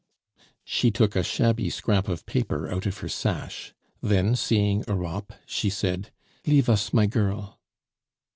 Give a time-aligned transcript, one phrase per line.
[0.65, 5.69] She took a shabby scrap of paper out of her sash; then seeing Europe, she
[5.69, 6.09] said,
[6.47, 7.59] "Leave us, my girl."